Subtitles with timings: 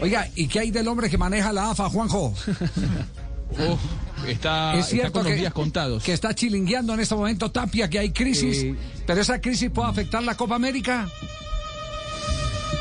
[0.00, 2.34] Oiga, ¿y qué hay del hombre que maneja la AFA, Juanjo?
[3.58, 3.78] Oh,
[4.28, 6.02] está, es está cierto con que, los días contados.
[6.04, 8.74] que está chilingueando en este momento Tapia, que hay crisis, Eh,
[9.06, 11.08] pero esa crisis puede afectar la Copa América.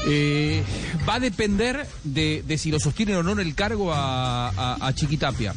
[0.07, 0.61] Eh,
[1.07, 4.87] va a depender de, de si lo sostienen o no en el cargo a, a-
[4.87, 5.55] a Chiquitapia.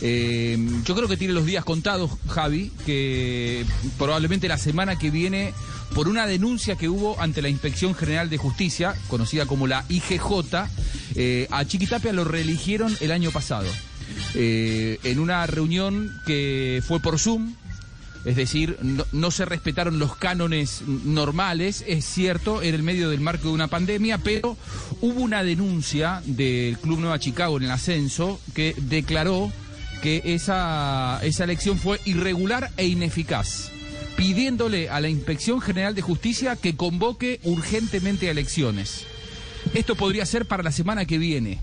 [0.00, 3.66] Eh, yo creo que tiene los días contados, Javi, que
[3.98, 5.54] probablemente la semana que viene,
[5.94, 10.68] por una denuncia que hubo ante la Inspección General de Justicia, conocida como la IGJ,
[11.14, 13.68] eh, a Chiquitapia lo reeligieron el año pasado.
[14.34, 17.54] Eh, en una reunión que fue por Zoom,
[18.24, 18.78] es decir,
[19.12, 23.66] no, se respetaron los cánones normales, es cierto, en el medio del marco de una
[23.66, 24.56] pandemia, pero
[25.00, 29.50] hubo una denuncia del Club Nueva Chicago en el ascenso que declaró
[30.02, 33.72] que esa, esa elección fue irregular e ineficaz,
[34.16, 39.06] pidiéndole a la Inspección General de Justicia que convoque urgentemente a elecciones.
[39.74, 41.60] Esto podría ser para la semana que viene.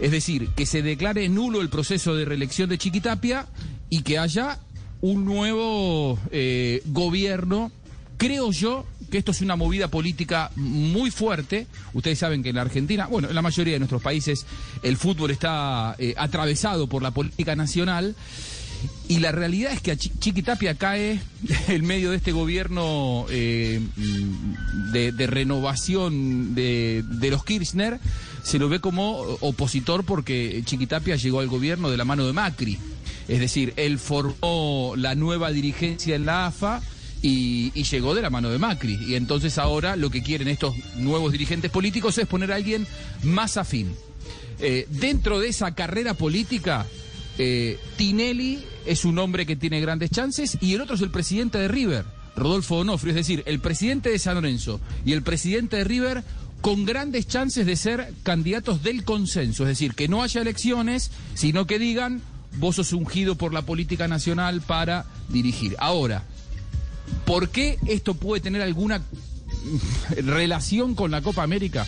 [0.00, 3.46] Es decir, que se declare nulo el proceso de reelección de Chiquitapia
[3.88, 4.58] y que haya
[5.00, 7.70] un nuevo eh, gobierno.
[8.16, 11.68] Creo yo que esto es una movida política muy fuerte.
[11.92, 14.46] Ustedes saben que en la Argentina, bueno, en la mayoría de nuestros países,
[14.82, 18.16] el fútbol está eh, atravesado por la política nacional.
[19.08, 21.20] Y la realidad es que a Chi- Chiquitapia cae
[21.68, 23.80] en medio de este gobierno eh,
[24.92, 27.98] de, renovación de, de los Kirchner,
[28.42, 32.78] se lo ve como opositor porque Chiquitapia llegó al gobierno de la mano de Macri.
[33.28, 36.82] Es decir, él formó la nueva dirigencia en la AFA
[37.22, 38.98] y, y llegó de la mano de Macri.
[39.06, 42.86] Y entonces ahora lo que quieren estos nuevos dirigentes políticos es poner a alguien
[43.22, 43.94] más afín.
[44.60, 46.86] Eh, dentro de esa carrera política,
[47.38, 51.58] eh, Tinelli es un hombre que tiene grandes chances y el otro es el presidente
[51.58, 52.04] de River,
[52.36, 56.24] Rodolfo Onofrio, es decir, el presidente de San Lorenzo y el presidente de River
[56.60, 61.66] con grandes chances de ser candidatos del consenso, es decir, que no haya elecciones, sino
[61.66, 62.22] que digan,
[62.56, 65.76] vos sos ungido por la política nacional para dirigir.
[65.78, 66.22] Ahora,
[67.26, 69.02] ¿por qué esto puede tener alguna
[70.16, 71.86] relación con la Copa América?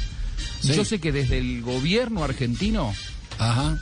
[0.61, 0.75] Sí.
[0.75, 2.93] Yo sé que desde el gobierno argentino
[3.39, 3.81] Ajá.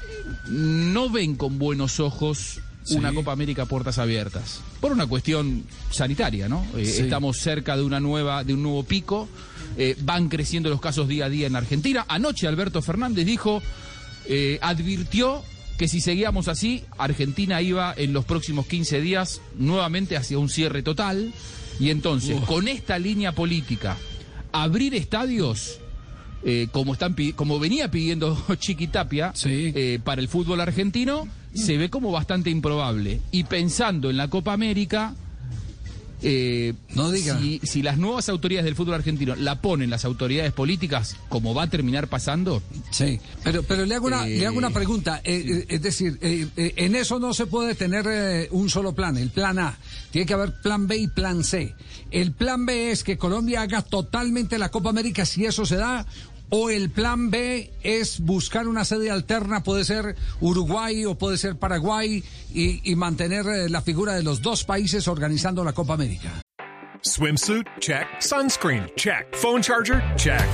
[0.48, 2.96] no ven con buenos ojos Sí.
[2.96, 4.60] una Copa América puertas abiertas.
[4.80, 6.64] Por una cuestión sanitaria, ¿no?
[6.76, 7.02] Eh, Sí.
[7.02, 9.28] Estamos cerca de una nueva, de un nuevo pico.
[9.76, 12.04] Eh, van creciendo los casos día a día en Argentina.
[12.08, 13.62] Anoche Alberto Fernández dijo,
[14.28, 15.42] eh, advirtió
[15.78, 20.82] que si seguíamos así, Argentina iba en los próximos 15 días nuevamente hacia un cierre
[20.82, 21.32] total.
[21.80, 23.96] Y entonces, con esta línea política,
[24.52, 25.80] abrir estadios
[26.44, 29.72] eh, como están como venía pidiendo Chiquitapia Sí.
[29.74, 34.52] eh, para el fútbol argentino se ve como bastante improbable y pensando en la Copa
[34.52, 35.14] América
[36.26, 37.38] eh, No diga.
[37.38, 41.64] Si, si las nuevas autoridades del fútbol argentino la ponen las autoridades políticas como va
[41.64, 45.20] a terminar pasando Sí, pero, pero le, hago una, Eh, le hago una pregunta.
[45.22, 48.94] eh, eh, es decir, eh, eh, en eso no se puede tener eh, un solo
[48.94, 49.76] plan, el plan A.
[50.12, 51.74] Tiene que haber plan B y plan C.
[52.10, 56.06] El plan B es que Colombia haga totalmente la Copa América si eso se da.
[56.56, 61.56] O el plan B es buscar una sede alterna, puede ser Uruguay o puede ser
[61.56, 62.22] Paraguay,
[62.52, 66.30] y, mantener eh, la figura de los dos países organizando la Copa América.
[67.02, 67.66] Swimsuit?
[67.80, 68.06] Check.
[68.20, 68.88] Sunscreen?
[68.94, 69.34] Check.
[69.34, 70.00] Phone charger?
[70.16, 70.48] Check.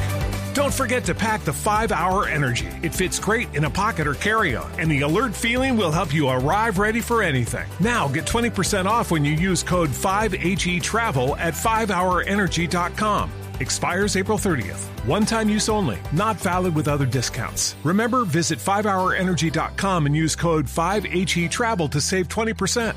[0.55, 2.69] Don't forget to pack the 5 Hour Energy.
[2.83, 6.15] It fits great in a pocket or carry on, and the alert feeling will help
[6.15, 7.69] you arrive ready for anything.
[7.79, 13.31] Now get 20% off when you use code 5HE Travel at 5hourenergy.com.
[13.61, 14.89] Expires April 30th.
[15.07, 17.77] One time use only, not valid with other discounts.
[17.85, 22.95] Remember, visit 5hourenergy.com and use code 5HE Travel to save 20%.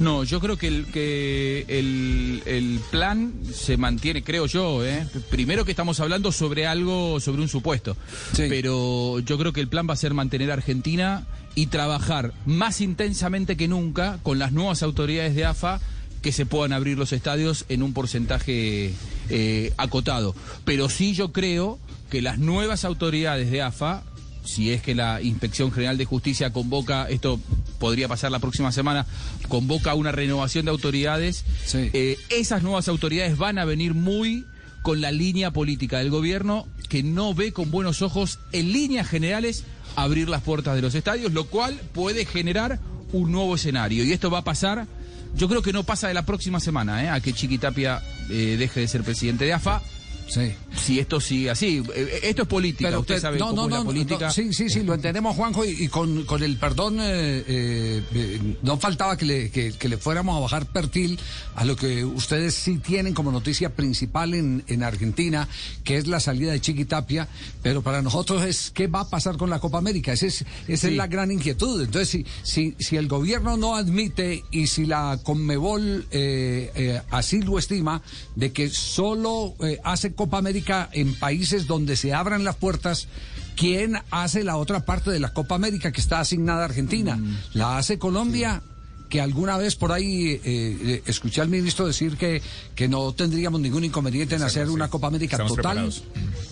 [0.00, 5.04] No, yo creo que el, que el, el plan se mantiene, creo yo, ¿eh?
[5.28, 7.96] Primero que estamos hablando sobre algo, sobre un supuesto.
[8.32, 8.46] Sí.
[8.48, 12.80] Pero yo creo que el plan va a ser mantener a Argentina y trabajar más
[12.80, 15.80] intensamente que nunca con las nuevas autoridades de AFA
[16.22, 18.92] que se puedan abrir los estadios en un porcentaje
[19.28, 20.34] eh, acotado.
[20.64, 21.78] Pero sí yo creo
[22.10, 24.04] que las nuevas autoridades de AFA
[24.44, 27.38] si es que la Inspección General de Justicia convoca, esto
[27.78, 29.04] podría pasar la próxima semana,
[29.48, 31.90] convoca una renovación de autoridades, Sí.
[31.92, 34.46] eh, esas nuevas autoridades van a venir muy
[34.80, 39.64] con la línea política del gobierno que no ve con buenos ojos, en líneas generales,
[39.96, 42.80] abrir las puertas de los estadios, lo cual puede generar
[43.12, 44.02] un nuevo escenario.
[44.04, 44.86] Y esto va a pasar,
[45.34, 47.08] yo creo que no pasa de la próxima semana, ¿eh?
[47.10, 49.82] a que Chiquitapia eh, deje de ser presidente de AFA.
[50.28, 50.52] Sí.
[50.76, 53.66] Si esto sigue así, eh, esto es política, Pero usted, usted- sabe no, cómo no,
[53.66, 54.26] es la no, política.
[54.26, 58.02] no, sí, sí, sí, lo entendemos, Juanjo, y, y con, con el perdón, eh, eh,
[58.14, 61.18] eh, no faltaba que le, que, que le fuéramos a bajar perfil
[61.54, 65.48] a lo que ustedes sí tienen como noticia principal en, en Argentina,
[65.82, 67.26] que es la salida de Chiquitapia,
[67.62, 70.12] pero para nosotros es qué va a pasar con la Copa América.
[70.12, 71.82] Ese es, esa es la gran inquietud.
[71.82, 77.40] Entonces, si, si, si el gobierno no admite y si la Conmebol eh, eh, así
[77.40, 78.02] lo estima,
[78.36, 83.08] de que solo eh, hace Copa América en países donde se abran las puertas,
[83.56, 87.16] ¿quién hace la otra parte de la Copa América que está asignada a Argentina?
[87.16, 87.36] Mm.
[87.54, 88.60] ¿La hace Colombia?
[89.08, 92.42] Que alguna vez por ahí eh, eh, escuché al ministro decir que,
[92.74, 96.02] que no tendríamos ningún inconveniente en hacer una Copa América Estamos total, preparados.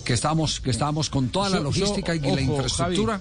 [0.04, 3.20] que estamos, que estábamos con toda la yo, logística y la ojo, infraestructura.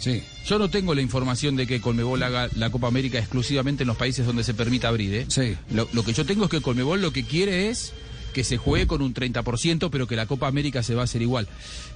[0.00, 0.22] Sí.
[0.46, 3.96] Yo no tengo la información de que Colmebol haga la Copa América exclusivamente en los
[3.96, 5.14] países donde se permita abrir.
[5.14, 5.26] ¿eh?
[5.28, 5.56] Sí.
[5.70, 7.92] Lo, lo que yo tengo es que Colmebol lo que quiere es
[8.34, 11.22] que se juegue con un 30%, pero que la Copa América se va a hacer
[11.22, 11.48] igual.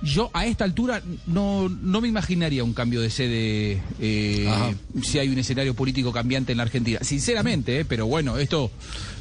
[0.02, 5.29] Yo a esta altura no, no me imaginaría un cambio de sede eh, si hay
[5.29, 7.00] un escenario político cambiante en la Argentina.
[7.02, 7.85] Sinceramente, ¿eh?
[7.85, 8.70] pero bueno, esto...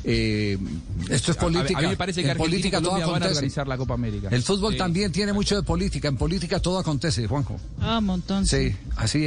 [0.06, 0.58] eh,
[1.10, 1.80] Esto es a- política.
[1.80, 3.38] A, mí me parece que En Argentina política y todo Colombia van a acontece.
[3.40, 4.30] organizar la Copa América.
[4.32, 4.78] El fútbol Sí.
[4.78, 6.08] también tiene mucho de política.
[6.08, 7.60] En política todo acontece, Juanjo.
[7.82, 8.46] Ah, montón.
[8.46, 9.27] Sí, así es.